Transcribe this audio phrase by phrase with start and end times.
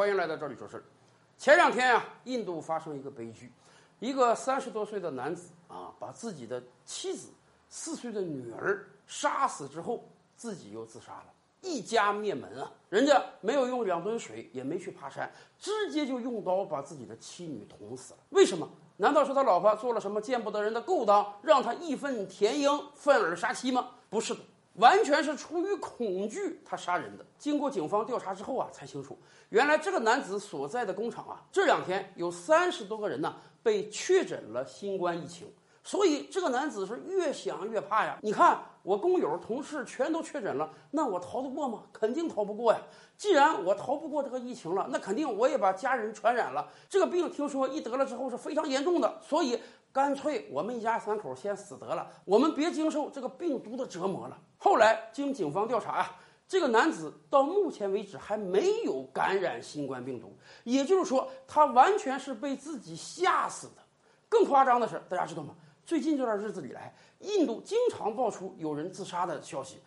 [0.00, 0.82] 欢迎来到这里说事儿。
[1.36, 3.52] 前两天啊，印度发生一个悲剧，
[3.98, 7.28] 一个三十多岁的男子啊，把自己的妻子、
[7.68, 10.02] 四岁的女儿杀死之后，
[10.34, 11.26] 自己又自杀了，
[11.60, 12.72] 一家灭门啊！
[12.88, 18.20] 人家没有用两吨水，也没去爬山，直接就用刀把自己的妻女捅死了。
[18.30, 18.66] 为什么？
[18.96, 23.90] 难道是他老婆做了什么见不得人的勾当，让他义愤填膺、愤而杀妻吗？
[24.08, 24.40] 不是的。
[24.74, 27.26] 完全是出于恐惧，他杀人的。
[27.36, 35.52] 经过警方调查之后啊，才清楚，原来这个男子所在的工厂啊，这两天有三十多个人呢被确诊了新冠疫情，
[35.82, 38.18] 所以这个男子是越想越怕呀。
[38.22, 41.82] 你看，我工友、同事全都确诊了，那我逃得过吗？
[41.92, 42.80] 肯定逃不过呀。
[43.16, 46.66] 既然我逃不过这个疫情了，那肯定我也把家人传染了。
[46.88, 49.60] 这个病听说一得了之后是非常严重的，所以。
[49.92, 54.38] 干脆我们一家三口先死得了，我们别经受这个病毒的折磨了。
[54.56, 63.82] 后来经警方调查啊，这个男子到目前为止还没有感染新冠病毒，也就是说他完全是被自己吓死的。
[64.28, 65.54] 更夸张的是，大家知道吗？
[65.84, 69.78] 最近这段日子里来，印度经常爆出有人自杀的消息。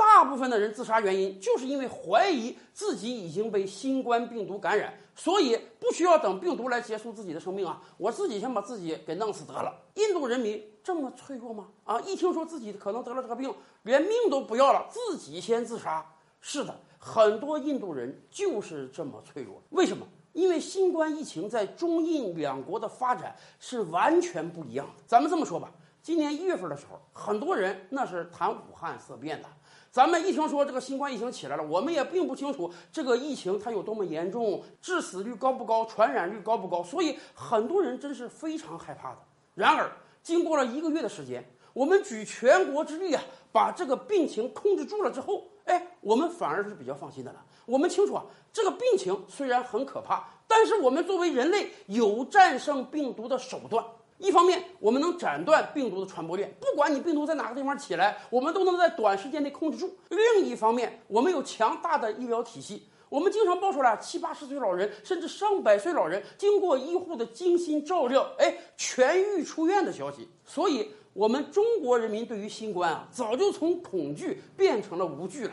[0.00, 9.78] 大部分的人自杀原因就是因为怀疑自己已经被新冠病毒感染，所以不需要等病毒来结束自己的生命啊，我自己先把自己给弄死得了。
[9.96, 11.68] 印度人民这么脆弱吗？
[11.84, 16.02] 啊，一听说自己可能得了这个病，连命都不要了，自己先自杀。
[16.40, 19.62] 是的，很多印度人就是这么脆弱。
[19.68, 20.06] 为什么？
[20.32, 25.02] 因为新冠疫情在中印两国的发展是完全不一样的。
[25.06, 25.70] 咱们这么说吧，
[26.02, 29.48] 今年一月份的时候，很多人那是谈武汉色变的。
[29.92, 39.18] 咱们一听说这个新冠疫情起来了，我们也并不清楚这个疫情它有多么严重，致死率高不高，传染率高不高，所以很多人真是非常害怕的。
[39.54, 39.90] 然而，
[40.22, 47.44] 经过了一个月的时间，我们举全国之力啊，把这个病情控制住了之后，哎，我们反而是比较放心的了。
[47.66, 53.84] 我们清楚啊，这个病情虽然很可怕，但是我们作为人类有战胜病毒的手段。
[54.20, 59.96] 一方面，我们能斩断病毒的传播链，不管你病毒在哪个地方起来，我们都能在短时间内控制住。
[60.10, 70.28] 另一方面，我们有强大的医疗体系，我们经常爆出来七八十岁老人，甚至上百岁老人经过医护的精心照料，哎，痊愈出院的消息。
[70.44, 75.52] 所以，我们中国人民对于新冠啊，早就从恐惧变成了无惧了。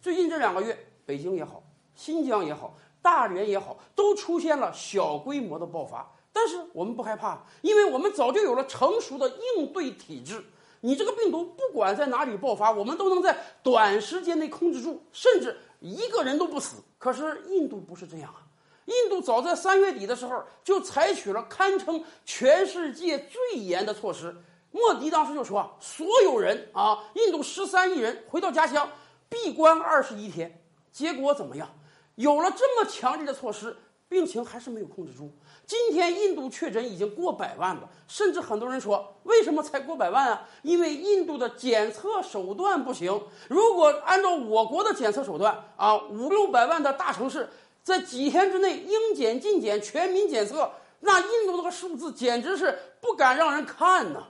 [0.00, 1.62] 最近这两个月，北京也好，
[1.94, 6.12] 新疆也好，大连也好，都出现了小规模的爆发。
[6.42, 10.44] 但是我们不害怕，因为我们早就有了成熟的应对体制。
[10.80, 16.82] 你这个病毒不管在哪里爆发，我们都能在短时间内控制住，甚至一个人都不死。
[16.98, 18.42] 可是印度不是这样啊！
[18.86, 24.34] 印度早在三月底的时候就采取了堪称全世界最严的措施。
[24.72, 28.90] 莫迪当时就说：“所有人啊，印度十三亿人回到家乡
[29.28, 30.60] 闭关二十一天。”
[30.90, 31.68] 结果怎么样？
[32.16, 33.76] 有了这么强烈的措施。
[34.12, 35.32] 病情还是没有控制住。
[35.66, 40.46] 今天印度确诊已经过百万了，甚至很多人说，为什么才过百万啊？
[40.62, 43.20] 因为印度的检测手段不行。
[43.48, 47.48] 如果按照我国的检测手段啊，五六百万的大城市，
[47.82, 50.70] 在几天之内应检尽检，全民检测，
[51.00, 54.24] 那印度那个数字简直是不敢让人看呐。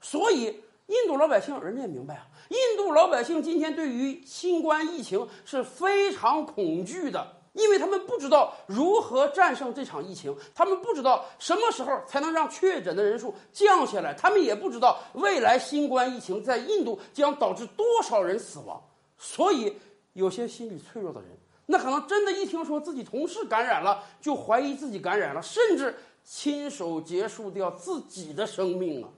[0.00, 7.41] 所以，印度老百姓人家也明白啊，印度老百姓今天对于新冠疫情是非常恐惧的。
[7.52, 18.82] 因为他们不知道如何战胜这场疫情，他们不知道什么时候才能让确诊的人数降下来，他们也不知道未来新冠疫情在印度将导致多少人死亡。
[19.18, 19.76] 所以，
[20.14, 21.28] 有些心理脆弱的人，
[21.66, 29.12] 那可能真的一听说自己同事感染了，就怀疑自己感染了，甚至亲手结束掉自己的生命了。